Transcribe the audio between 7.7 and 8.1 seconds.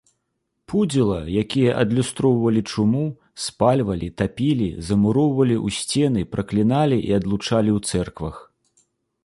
ў